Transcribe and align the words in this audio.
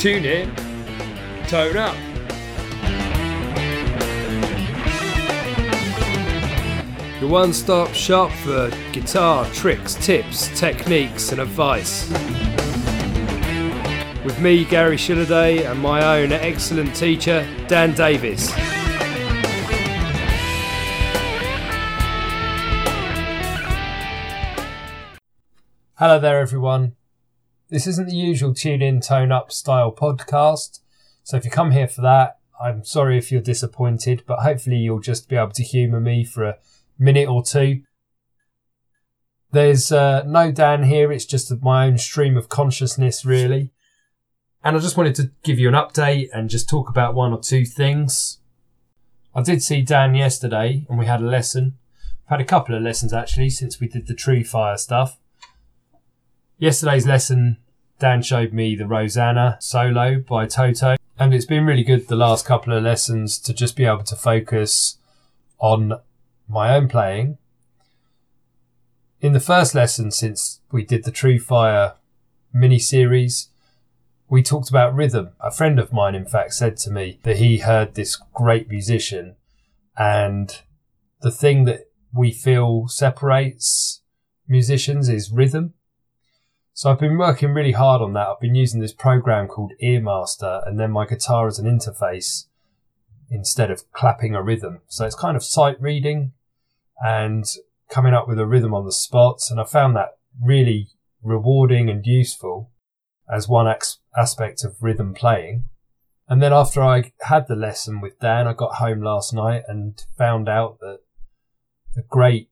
Tune 0.00 0.24
in, 0.24 0.54
tone 1.46 1.76
up. 1.76 1.94
Your 7.20 7.28
one 7.28 7.52
stop 7.52 7.92
shop 7.92 8.30
for 8.30 8.70
guitar 8.92 9.44
tricks, 9.52 9.96
tips, 9.96 10.58
techniques, 10.58 11.32
and 11.32 11.40
advice. 11.42 12.10
With 14.24 14.40
me, 14.40 14.64
Gary 14.64 14.96
Shilliday, 14.96 15.70
and 15.70 15.78
my 15.78 16.22
own 16.22 16.32
excellent 16.32 16.96
teacher, 16.96 17.46
Dan 17.68 17.92
Davis. 17.92 18.50
Hello 25.98 26.18
there, 26.18 26.40
everyone. 26.40 26.96
This 27.70 27.86
isn't 27.86 28.08
the 28.08 28.16
usual 28.16 28.52
tune 28.52 28.82
in, 28.82 29.00
tone 29.00 29.30
up 29.30 29.52
style 29.52 29.92
podcast. 29.92 30.80
So 31.22 31.36
if 31.36 31.44
you 31.44 31.52
come 31.52 31.70
here 31.70 31.86
for 31.86 32.00
that, 32.00 32.38
I'm 32.60 32.84
sorry 32.84 33.16
if 33.16 33.30
you're 33.30 33.40
disappointed, 33.40 34.24
but 34.26 34.40
hopefully 34.40 34.76
you'll 34.76 34.98
just 34.98 35.28
be 35.28 35.36
able 35.36 35.52
to 35.52 35.62
humour 35.62 36.00
me 36.00 36.24
for 36.24 36.44
a 36.44 36.58
minute 36.98 37.28
or 37.28 37.44
two. 37.44 37.82
There's 39.52 39.92
uh, 39.92 40.24
no 40.26 40.50
Dan 40.50 40.82
here, 40.82 41.12
it's 41.12 41.24
just 41.24 41.52
my 41.62 41.86
own 41.86 41.96
stream 41.98 42.36
of 42.36 42.48
consciousness, 42.48 43.24
really. 43.24 43.72
And 44.64 44.76
I 44.76 44.80
just 44.80 44.96
wanted 44.96 45.14
to 45.16 45.30
give 45.44 45.60
you 45.60 45.68
an 45.68 45.74
update 45.74 46.28
and 46.34 46.50
just 46.50 46.68
talk 46.68 46.90
about 46.90 47.14
one 47.14 47.32
or 47.32 47.40
two 47.40 47.64
things. 47.64 48.40
I 49.32 49.42
did 49.42 49.62
see 49.62 49.82
Dan 49.82 50.16
yesterday 50.16 50.86
and 50.88 50.98
we 50.98 51.06
had 51.06 51.20
a 51.20 51.24
lesson. 51.24 51.78
I've 52.26 52.38
had 52.38 52.40
a 52.40 52.44
couple 52.44 52.74
of 52.74 52.82
lessons 52.82 53.12
actually 53.12 53.50
since 53.50 53.78
we 53.78 53.86
did 53.86 54.08
the 54.08 54.14
True 54.14 54.42
Fire 54.42 54.76
stuff. 54.76 55.18
Yesterday's 56.58 57.06
lesson, 57.06 57.56
Dan 58.00 58.22
showed 58.22 58.54
me 58.54 58.74
the 58.74 58.86
Rosanna 58.86 59.58
solo 59.60 60.20
by 60.20 60.46
Toto, 60.46 60.96
and 61.18 61.34
it's 61.34 61.44
been 61.44 61.66
really 61.66 61.84
good 61.84 62.08
the 62.08 62.16
last 62.16 62.46
couple 62.46 62.74
of 62.74 62.82
lessons 62.82 63.38
to 63.40 63.52
just 63.52 63.76
be 63.76 63.84
able 63.84 64.04
to 64.04 64.16
focus 64.16 64.96
on 65.58 66.00
my 66.48 66.74
own 66.74 66.88
playing. 66.88 67.36
In 69.20 69.34
the 69.34 69.38
first 69.38 69.74
lesson, 69.74 70.10
since 70.10 70.62
we 70.72 70.82
did 70.82 71.04
the 71.04 71.10
True 71.10 71.38
Fire 71.38 71.92
mini 72.54 72.78
series, 72.78 73.50
we 74.30 74.42
talked 74.42 74.70
about 74.70 74.94
rhythm. 74.94 75.32
A 75.38 75.50
friend 75.50 75.78
of 75.78 75.92
mine, 75.92 76.14
in 76.14 76.24
fact, 76.24 76.54
said 76.54 76.78
to 76.78 76.90
me 76.90 77.20
that 77.24 77.36
he 77.36 77.58
heard 77.58 77.94
this 77.94 78.16
great 78.32 78.70
musician, 78.70 79.36
and 79.98 80.62
the 81.20 81.30
thing 81.30 81.66
that 81.66 81.90
we 82.14 82.32
feel 82.32 82.88
separates 82.88 84.00
musicians 84.48 85.10
is 85.10 85.30
rhythm. 85.30 85.74
So 86.72 86.90
I've 86.90 87.00
been 87.00 87.18
working 87.18 87.52
really 87.52 87.72
hard 87.72 88.00
on 88.00 88.12
that. 88.14 88.28
I've 88.28 88.40
been 88.40 88.54
using 88.54 88.80
this 88.80 88.92
program 88.92 89.48
called 89.48 89.72
Earmaster 89.82 90.66
and 90.66 90.78
then 90.78 90.90
my 90.90 91.06
guitar 91.06 91.46
as 91.46 91.58
an 91.58 91.66
interface 91.66 92.46
instead 93.30 93.70
of 93.70 93.90
clapping 93.92 94.34
a 94.34 94.42
rhythm. 94.42 94.80
So 94.88 95.04
it's 95.04 95.14
kind 95.14 95.36
of 95.36 95.44
sight 95.44 95.80
reading 95.80 96.32
and 97.02 97.44
coming 97.88 98.14
up 98.14 98.28
with 98.28 98.38
a 98.38 98.46
rhythm 98.46 98.74
on 98.74 98.84
the 98.84 98.92
spots. 98.92 99.50
And 99.50 99.60
I 99.60 99.64
found 99.64 99.94
that 99.96 100.18
really 100.42 100.88
rewarding 101.22 101.90
and 101.90 102.06
useful 102.06 102.70
as 103.30 103.48
one 103.48 103.68
ex- 103.68 103.98
aspect 104.16 104.64
of 104.64 104.82
rhythm 104.82 105.14
playing. 105.14 105.64
And 106.28 106.40
then 106.40 106.52
after 106.52 106.82
I 106.82 107.12
had 107.22 107.48
the 107.48 107.56
lesson 107.56 108.00
with 108.00 108.18
Dan, 108.20 108.46
I 108.46 108.52
got 108.52 108.76
home 108.76 109.02
last 109.02 109.34
night 109.34 109.62
and 109.66 110.02
found 110.16 110.48
out 110.48 110.78
that 110.80 111.00
the 111.94 112.02
great 112.02 112.48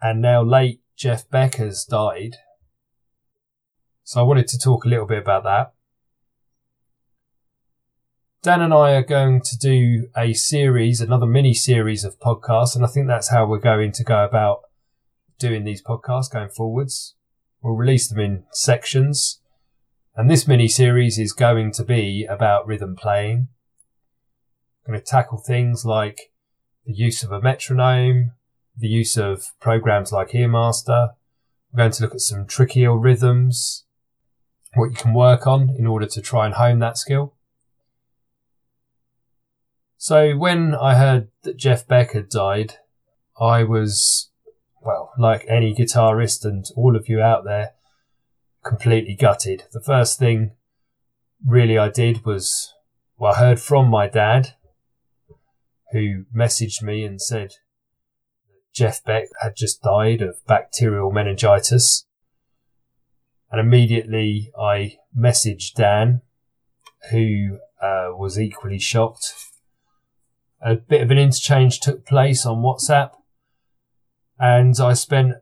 and 0.00 0.20
now 0.20 0.42
late 0.42 0.82
Jeff 0.96 1.28
Beck 1.30 1.54
has 1.56 1.84
died. 1.84 2.36
So 4.06 4.20
I 4.20 4.22
wanted 4.22 4.46
to 4.48 4.58
talk 4.58 4.84
a 4.84 4.88
little 4.88 5.04
bit 5.04 5.18
about 5.18 5.42
that. 5.42 5.72
Dan 8.40 8.62
and 8.62 8.72
I 8.72 8.92
are 8.92 9.02
going 9.02 9.40
to 9.40 9.58
do 9.58 10.06
a 10.16 10.32
series, 10.32 11.00
another 11.00 11.26
mini 11.26 11.52
series 11.54 12.04
of 12.04 12.20
podcasts, 12.20 12.76
and 12.76 12.84
I 12.84 12.88
think 12.88 13.08
that's 13.08 13.30
how 13.30 13.46
we're 13.46 13.58
going 13.58 13.90
to 13.90 14.04
go 14.04 14.24
about 14.24 14.60
doing 15.40 15.64
these 15.64 15.82
podcasts 15.82 16.30
going 16.30 16.50
forwards. 16.50 17.16
We'll 17.60 17.74
release 17.74 18.06
them 18.06 18.20
in 18.20 18.44
sections, 18.52 19.40
and 20.14 20.30
this 20.30 20.46
mini 20.46 20.68
series 20.68 21.18
is 21.18 21.32
going 21.32 21.72
to 21.72 21.82
be 21.82 22.24
about 22.26 22.64
rhythm 22.64 22.94
playing. 22.94 23.48
I'm 24.86 24.92
going 24.92 25.00
to 25.00 25.04
tackle 25.04 25.38
things 25.38 25.84
like 25.84 26.30
the 26.84 26.94
use 26.94 27.24
of 27.24 27.32
a 27.32 27.40
metronome, 27.40 28.34
the 28.78 28.86
use 28.86 29.16
of 29.16 29.46
programs 29.60 30.12
like 30.12 30.28
Earmaster. 30.28 31.14
We're 31.72 31.78
going 31.78 31.90
to 31.90 32.02
look 32.04 32.14
at 32.14 32.20
some 32.20 32.46
trickier 32.46 32.96
rhythms, 32.96 33.82
what 34.76 34.90
you 34.90 34.96
can 34.96 35.14
work 35.14 35.46
on 35.46 35.70
in 35.78 35.86
order 35.86 36.06
to 36.06 36.20
try 36.20 36.46
and 36.46 36.54
hone 36.54 36.78
that 36.80 36.98
skill. 36.98 37.34
So 39.96 40.36
when 40.36 40.74
I 40.74 40.94
heard 40.94 41.28
that 41.42 41.56
Jeff 41.56 41.88
Beck 41.88 42.12
had 42.12 42.28
died, 42.28 42.74
I 43.40 43.64
was, 43.64 44.30
well, 44.80 45.12
like 45.18 45.44
any 45.48 45.74
guitarist 45.74 46.44
and 46.44 46.64
all 46.76 46.94
of 46.94 47.08
you 47.08 47.20
out 47.20 47.44
there, 47.44 47.72
completely 48.64 49.16
gutted. 49.16 49.64
The 49.72 49.80
first 49.80 50.18
thing 50.18 50.52
really 51.44 51.78
I 51.78 51.88
did 51.88 52.24
was, 52.24 52.74
well, 53.16 53.32
I 53.32 53.38
heard 53.38 53.60
from 53.60 53.88
my 53.88 54.06
dad, 54.08 54.54
who 55.92 56.24
messaged 56.36 56.82
me 56.82 57.04
and 57.04 57.20
said 57.20 57.54
Jeff 58.74 59.02
Beck 59.02 59.28
had 59.40 59.56
just 59.56 59.82
died 59.82 60.20
of 60.20 60.44
bacterial 60.46 61.10
meningitis. 61.10 62.06
And 63.50 63.60
immediately 63.60 64.50
I 64.58 64.96
messaged 65.16 65.74
Dan, 65.74 66.22
who 67.10 67.58
uh, 67.80 68.08
was 68.16 68.38
equally 68.38 68.78
shocked. 68.78 69.32
A 70.60 70.74
bit 70.74 71.02
of 71.02 71.10
an 71.10 71.18
interchange 71.18 71.80
took 71.80 72.04
place 72.04 72.44
on 72.44 72.62
WhatsApp, 72.62 73.10
and 74.38 74.74
I 74.80 74.94
spent 74.94 75.34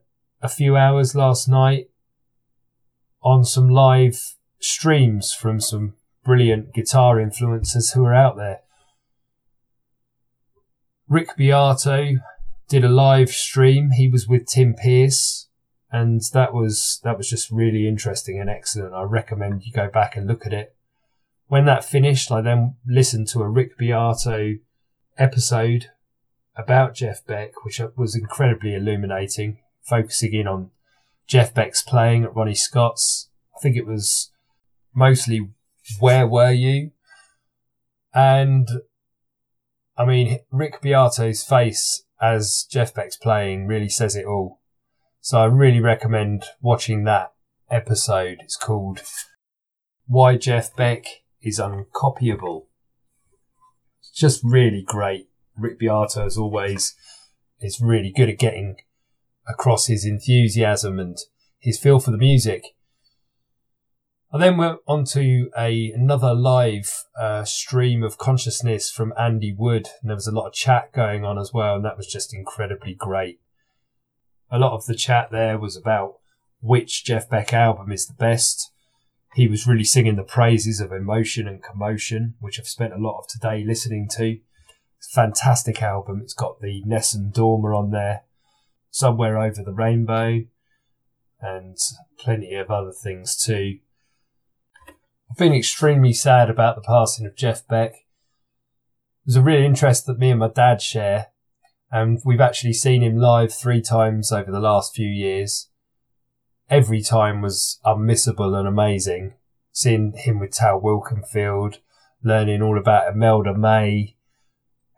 a 0.42 0.48
few 0.48 0.76
hours 0.76 1.14
last 1.14 1.48
night 1.48 1.86
on 3.22 3.44
some 3.44 3.70
live 3.70 4.34
streams 4.60 5.32
from 5.32 5.60
some 5.60 5.94
brilliant 6.24 6.74
guitar 6.74 7.16
influencers 7.16 7.94
who 7.94 8.04
are 8.04 8.14
out 8.14 8.36
there. 8.36 8.60
Rick 11.08 11.36
Beato 11.36 12.16
did 12.68 12.84
a 12.84 12.88
live 12.88 13.30
stream. 13.30 13.90
He 13.92 14.08
was 14.08 14.26
with 14.26 14.46
Tim 14.46 14.74
Pierce, 14.74 15.48
and 15.94 16.22
that 16.32 16.52
was 16.52 16.98
that 17.04 17.16
was 17.16 17.30
just 17.30 17.52
really 17.52 17.86
interesting 17.86 18.40
and 18.40 18.50
excellent. 18.50 18.92
I 18.94 19.02
recommend 19.02 19.64
you 19.64 19.70
go 19.70 19.88
back 19.88 20.16
and 20.16 20.26
look 20.26 20.44
at 20.44 20.52
it. 20.52 20.74
When 21.46 21.66
that 21.66 21.84
finished, 21.84 22.32
I 22.32 22.40
then 22.40 22.74
listened 22.84 23.28
to 23.28 23.42
a 23.42 23.48
Rick 23.48 23.78
Beato 23.78 24.56
episode 25.16 25.90
about 26.56 26.96
Jeff 26.96 27.24
Beck, 27.24 27.64
which 27.64 27.80
was 27.94 28.16
incredibly 28.16 28.74
illuminating, 28.74 29.58
focusing 29.82 30.34
in 30.34 30.48
on 30.48 30.72
Jeff 31.28 31.54
Beck's 31.54 31.82
playing 31.82 32.24
at 32.24 32.34
Ronnie 32.34 32.56
Scott's. 32.56 33.28
I 33.56 33.60
think 33.60 33.76
it 33.76 33.86
was 33.86 34.32
mostly 34.96 35.50
Where 36.00 36.26
Were 36.26 36.50
You? 36.50 36.90
And 38.12 38.68
I 39.96 40.04
mean, 40.04 40.40
Rick 40.50 40.82
Beato's 40.82 41.44
face 41.44 42.02
as 42.20 42.66
Jeff 42.68 42.92
Beck's 42.92 43.16
playing 43.16 43.68
really 43.68 43.88
says 43.88 44.16
it 44.16 44.24
all. 44.24 44.58
So 45.24 45.38
I 45.38 45.46
really 45.46 45.80
recommend 45.80 46.44
watching 46.60 47.04
that 47.04 47.32
episode. 47.70 48.40
It's 48.42 48.58
called 48.58 49.00
Why 50.06 50.36
Jeff 50.36 50.76
Beck 50.76 51.06
is 51.40 51.58
Uncopyable. 51.58 52.66
It's 54.00 54.10
just 54.10 54.42
really 54.44 54.82
great. 54.86 55.30
Rick 55.56 55.78
Beato, 55.78 56.26
as 56.26 56.36
always, 56.36 56.94
is 57.58 57.80
really 57.80 58.12
good 58.14 58.28
at 58.28 58.38
getting 58.38 58.76
across 59.48 59.86
his 59.86 60.04
enthusiasm 60.04 60.98
and 60.98 61.16
his 61.58 61.78
feel 61.78 62.00
for 62.00 62.10
the 62.10 62.18
music. 62.18 62.62
I 64.30 64.36
then 64.36 64.58
went 64.58 64.80
on 64.86 65.06
to 65.12 65.48
a, 65.58 65.90
another 65.92 66.34
live 66.34 66.92
uh, 67.18 67.46
stream 67.46 68.02
of 68.02 68.18
consciousness 68.18 68.90
from 68.90 69.14
Andy 69.18 69.54
Wood, 69.56 69.88
and 70.02 70.10
there 70.10 70.16
was 70.16 70.26
a 70.26 70.32
lot 70.32 70.48
of 70.48 70.52
chat 70.52 70.92
going 70.92 71.24
on 71.24 71.38
as 71.38 71.50
well, 71.54 71.76
and 71.76 71.84
that 71.86 71.96
was 71.96 72.08
just 72.08 72.34
incredibly 72.34 72.92
great 72.92 73.40
a 74.54 74.58
lot 74.58 74.72
of 74.72 74.86
the 74.86 74.94
chat 74.94 75.32
there 75.32 75.58
was 75.58 75.76
about 75.76 76.20
which 76.60 77.04
Jeff 77.04 77.28
Beck 77.28 77.52
album 77.52 77.90
is 77.90 78.06
the 78.06 78.14
best. 78.14 78.70
He 79.34 79.48
was 79.48 79.66
really 79.66 79.82
singing 79.82 80.14
the 80.14 80.22
praises 80.22 80.78
of 80.78 80.92
Emotion 80.92 81.48
and 81.48 81.60
Commotion, 81.60 82.34
which 82.38 82.60
I've 82.60 82.68
spent 82.68 82.92
a 82.92 82.98
lot 82.98 83.18
of 83.18 83.26
today 83.26 83.64
listening 83.66 84.08
to. 84.16 84.38
Fantastic 85.12 85.82
album. 85.82 86.20
It's 86.22 86.34
got 86.34 86.60
the 86.60 86.82
Nessun 86.86 87.32
Dorma 87.34 87.76
on 87.76 87.90
there, 87.90 88.22
Somewhere 88.92 89.38
Over 89.38 89.60
the 89.64 89.72
Rainbow, 89.72 90.44
and 91.40 91.76
plenty 92.16 92.54
of 92.54 92.70
other 92.70 92.92
things 92.92 93.36
too. 93.36 93.80
I've 95.28 95.36
been 95.36 95.52
extremely 95.52 96.12
sad 96.12 96.48
about 96.48 96.76
the 96.76 96.82
passing 96.82 97.26
of 97.26 97.36
Jeff 97.36 97.66
Beck. 97.66 98.06
There's 99.26 99.36
a 99.36 99.42
real 99.42 99.64
interest 99.64 100.06
that 100.06 100.20
me 100.20 100.30
and 100.30 100.38
my 100.38 100.48
dad 100.48 100.80
share 100.80 101.33
and 101.94 102.20
we've 102.24 102.40
actually 102.40 102.72
seen 102.72 103.02
him 103.02 103.18
live 103.18 103.54
three 103.54 103.80
times 103.80 104.32
over 104.32 104.50
the 104.50 104.58
last 104.58 104.96
few 104.96 105.06
years. 105.06 105.68
Every 106.68 107.00
time 107.00 107.40
was 107.40 107.78
unmissable 107.86 108.58
and 108.58 108.66
amazing. 108.66 109.34
seeing 109.70 110.12
him 110.16 110.40
with 110.40 110.52
Tal 110.52 110.80
Wilkenfeld, 110.80 111.78
learning 112.22 112.62
all 112.62 112.76
about 112.76 113.12
Imelda 113.12 113.54
May, 113.54 114.16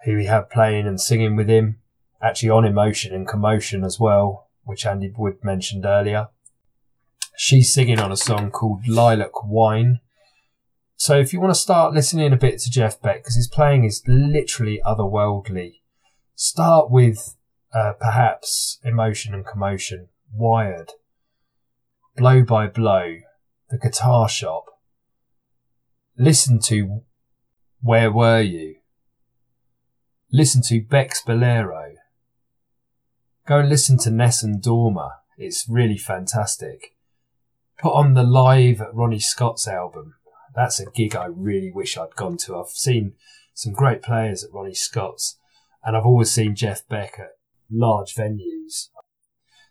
who 0.05 0.17
he 0.17 0.25
had 0.25 0.49
playing 0.49 0.87
and 0.87 0.99
singing 0.99 1.37
with 1.37 1.49
him, 1.49 1.81
actually 2.23 2.51
on 2.51 2.65
Emotion 2.65 3.15
and 3.15 3.29
Commotion 3.29 3.85
as 3.85 4.01
well, 4.01 4.49
which 4.65 4.87
Andy 4.87 5.13
Wood 5.15 5.37
mentioned 5.43 5.85
earlier. 5.85 6.29
She's 7.37 7.75
singing 7.75 8.01
on 8.01 8.11
a 8.11 8.17
song 8.17 8.51
called 8.51 8.89
Lilac 8.89 9.45
Wine. 9.45 10.01
So 10.97 11.19
if 11.19 11.35
you 11.35 11.41
want 11.41 11.53
to 11.53 11.61
start 11.61 11.93
listening 11.93 12.33
a 12.33 12.37
bit 12.37 12.59
to 12.61 12.71
Jeff 12.71 13.03
Beck, 13.03 13.19
because 13.19 13.37
his 13.37 13.49
playing 13.49 13.85
is 13.85 14.03
literally 14.07 14.81
otherworldly, 14.87 15.81
start 16.37 16.91
with 16.91 17.35
uh, 17.75 17.95
perhaps 17.99 18.79
Emotion 18.85 19.35
and 19.35 19.45
Commotion, 19.45 20.09
Wired, 20.33 20.93
Blow 22.17 22.43
by 22.43 22.67
Blow, 22.67 23.17
The 23.71 23.79
Guitar 23.79 24.29
Shop. 24.29 24.67
Listen 26.17 26.61
to 26.61 27.03
Where 27.81 28.13
Were 28.13 28.43
You? 28.43 28.77
Listen 30.31 30.61
to 30.67 30.81
Beck's 30.81 31.23
Bolero. 31.23 31.95
Go 33.47 33.61
and 33.61 33.69
listen 33.69 33.97
to 33.99 34.11
Nessun 34.11 34.61
Dorma. 34.61 35.11
It's 35.39 35.67
really 35.69 35.99
fantastic. 35.99 36.97
Put 37.79 37.95
on 37.95 38.15
the 38.15 38.23
live 38.23 38.83
Ronnie 38.93 39.21
Scott's 39.21 39.69
album. 39.69 40.15
That's 40.55 40.81
a 40.81 40.91
gig 40.91 41.15
I 41.15 41.27
really 41.27 41.71
wish 41.71 41.97
I'd 41.97 42.17
gone 42.17 42.37
to. 42.39 42.59
I've 42.59 42.69
seen 42.69 43.15
some 43.55 43.73
great 43.73 44.03
players 44.03 44.43
at 44.45 44.53
Ronnie 44.53 44.75
Scott's 44.75 45.39
and 45.87 45.97
I've 45.97 46.05
always 46.05 46.33
seen 46.33 46.57
Jeff 46.57 46.87
Beck 46.89 47.15
at 47.21 47.37
large 47.71 48.13
venues. 48.17 48.89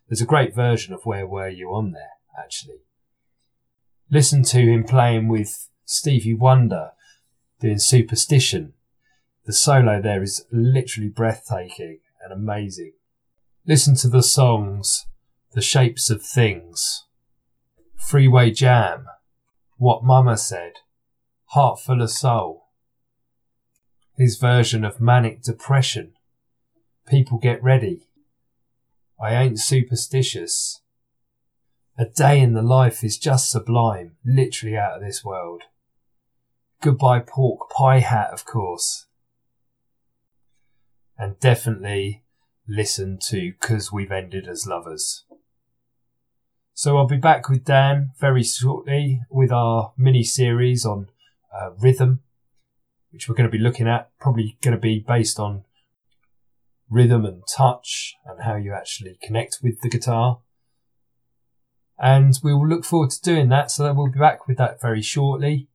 There's 0.08 0.22
a 0.22 0.26
great 0.26 0.56
version 0.56 0.94
of 0.94 1.06
Where 1.06 1.28
Were 1.28 1.50
You 1.50 1.76
on 1.76 1.92
there, 1.92 2.14
actually. 2.42 2.84
Listen 4.10 4.42
to 4.44 4.60
him 4.60 4.86
playing 4.86 5.28
with 5.28 5.68
Stevie 5.84 6.34
Wonder 6.34 6.92
doing 7.60 7.80
Superstition. 7.80 8.74
The 9.46 9.52
solo 9.52 10.02
there 10.02 10.24
is 10.24 10.46
literally 10.54 11.10
breathtaking 11.10 12.00
and 12.24 12.32
amazing. 12.32 12.94
Listen 13.68 13.96
to 13.98 14.08
the 14.08 14.24
songs 14.24 15.08
The 15.52 15.62
Shapes 15.62 16.10
of 16.10 16.24
Things, 16.24 17.06
Freeway 17.98 18.52
Jam, 18.52 19.08
What 19.76 20.06
Mama 20.06 20.38
Said, 20.38 20.74
Heart 21.48 21.82
Full 21.82 22.02
of 22.02 22.10
Soul, 22.10 22.65
his 24.18 24.38
version 24.38 24.84
of 24.86 25.02
Manic 25.02 25.42
Depression, 25.42 26.14
People 27.08 27.38
Get 27.38 27.62
Ready, 27.64 28.08
I 29.22 29.34
Ain't 29.36 29.60
Superstitious, 29.60 30.82
A 31.98 32.06
Day 32.06 32.40
in 32.40 32.54
the 32.54 32.62
Life 32.62 33.04
is 33.04 33.18
just 33.18 33.50
sublime, 33.50 34.18
literally 34.26 34.78
out 34.78 34.98
of 34.98 35.02
this 35.02 35.24
world. 35.24 35.64
Goodbye 36.82 37.20
Pork 37.20 37.70
Pie 37.70 38.00
Hat, 38.00 38.32
of 38.32 38.46
course. 38.46 39.06
And 41.18 41.40
definitely 41.40 42.24
listen 42.68 43.18
to 43.30 43.54
Cause 43.62 43.92
We've 43.92 44.12
Ended 44.12 44.48
as 44.48 44.68
Lovers. 44.68 45.24
So 46.74 46.98
I'll 46.98 47.08
be 47.08 47.16
back 47.16 47.48
with 47.48 47.64
Dan 47.64 48.12
very 48.20 48.44
shortly 48.44 49.22
with 49.30 49.52
our 49.52 49.94
mini 49.98 50.24
series 50.24 50.86
on 50.86 51.08
uh, 51.54 51.72
rhythm, 51.80 52.20
which 53.16 53.30
we're 53.30 53.36
going 53.36 53.50
to 53.50 53.58
be 53.58 53.64
looking 53.64 53.88
at, 53.88 54.10
probably 54.20 54.58
going 54.62 54.76
to 54.76 54.80
be 54.80 55.00
based 55.00 55.40
on 55.40 55.64
rhythm 56.90 57.24
and 57.24 57.44
touch 57.48 58.14
and 58.26 58.44
how 58.44 58.56
you 58.56 58.74
actually 58.74 59.18
connect 59.24 59.60
with 59.64 59.80
the 59.80 59.88
guitar. 59.88 60.40
And 61.98 62.38
we 62.44 62.54
will 62.54 62.68
look 62.68 62.84
forward 62.84 63.12
to 63.12 63.22
doing 63.22 63.48
that. 63.50 63.72
So 63.72 63.84
that 63.84 63.96
we'll 63.96 64.12
be 64.12 64.20
back 64.20 64.50
with 64.50 64.58
that 64.58 64.82
very 64.82 65.02
shortly. 65.02 65.70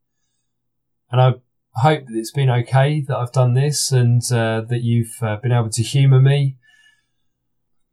And 1.11 1.19
I 1.19 1.33
hope 1.77 2.05
that 2.05 2.15
it's 2.15 2.31
been 2.31 2.51
okay 2.51 3.01
that 3.09 3.17
I've 3.17 3.33
done 3.33 3.55
this 3.55 3.91
and 3.91 4.21
uh, 4.31 4.61
that 4.69 4.83
you've 4.83 5.17
uh, 5.23 5.37
been 5.37 5.51
able 5.51 5.71
to 5.71 5.83
humour 5.83 6.21
me. 6.21 6.59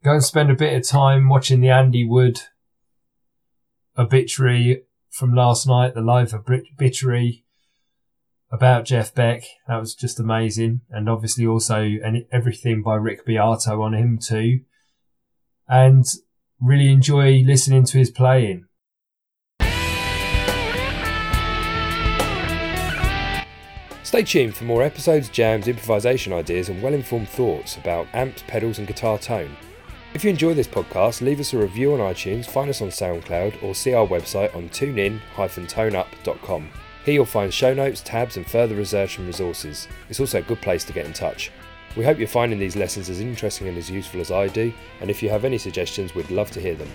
Go 0.04 0.12
and 0.12 0.24
spend 0.24 0.52
a 0.52 0.56
bit 0.56 0.76
of 0.76 0.86
time 0.86 1.30
watching 1.30 1.62
the 1.62 1.70
Andy 1.70 2.06
Wood 2.06 2.42
obituary 3.98 4.84
from 5.10 5.34
last 5.34 5.66
night, 5.66 5.94
the 5.94 6.02
live 6.02 6.34
obituary 6.34 7.46
about 8.52 8.86
Jeff 8.86 9.14
Beck. 9.14 9.44
That 9.68 9.80
was 9.80 9.94
just 9.94 10.20
amazing. 10.20 10.82
And 10.90 11.10
obviously 11.10 11.46
also 11.46 11.82
and 11.82 12.26
everything 12.32 12.82
by 12.82 12.96
Rick 12.96 13.26
Beato 13.26 13.82
on 13.82 13.94
him 13.94 14.18
too. 14.18 14.62
And 15.68 16.06
really 16.60 16.92
enjoy 16.92 17.44
listening 17.46 17.84
to 17.86 17.98
his 17.98 18.10
playing. 18.10 18.66
Stay 24.04 24.24
tuned 24.24 24.56
for 24.56 24.64
more 24.64 24.84
episodes, 24.84 25.28
jams, 25.28 25.68
improvisation 25.68 26.32
ideas, 26.32 26.70
and 26.70 26.82
well 26.82 26.94
informed 26.94 27.28
thoughts 27.28 27.76
about 27.76 28.08
amps, 28.14 28.42
pedals, 28.48 28.80
and 28.80 28.88
guitar 28.88 29.20
tone. 29.20 29.52
If 30.14 30.24
you 30.24 30.30
enjoy 30.30 30.54
this 30.54 30.68
podcast, 30.68 31.22
leave 31.22 31.42
us 31.42 31.54
a 31.54 31.58
review 31.58 31.94
on 31.94 32.00
iTunes, 32.00 32.46
find 32.46 32.70
us 32.70 32.82
on 32.82 32.88
SoundCloud, 32.88 33.62
or 33.62 33.76
see 33.76 33.94
our 33.94 34.08
website 34.08 34.56
on 34.56 34.70
tunein-toneup.com. 34.70 36.70
Here 37.08 37.14
you'll 37.14 37.26
find 37.26 37.54
show 37.54 37.74
notes, 37.74 38.02
tabs, 38.02 38.36
and 38.36 38.46
further 38.46 38.76
research 38.76 39.18
and 39.18 39.26
resources. 39.26 39.88
It's 40.10 40.20
also 40.20 40.40
a 40.40 40.42
good 40.42 40.62
place 40.62 40.84
to 40.84 40.92
get 40.92 41.06
in 41.06 41.14
touch. 41.14 41.52
We 41.96 42.04
hope 42.04 42.18
you're 42.20 42.28
finding 42.28 42.60
these 42.60 42.76
lessons 42.76 43.10
as 43.10 43.22
interesting 43.22 43.70
and 43.70 43.78
as 43.78 43.90
useful 43.90 44.20
as 44.20 44.30
I 44.30 44.48
do, 44.50 44.74
and 45.00 45.10
if 45.10 45.24
you 45.24 45.30
have 45.30 45.46
any 45.46 45.58
suggestions, 45.58 46.14
we'd 46.14 46.30
love 46.30 46.52
to 46.52 46.60
hear 46.60 46.76
them. 46.76 46.90